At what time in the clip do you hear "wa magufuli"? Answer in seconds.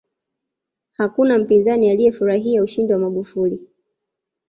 2.93-3.69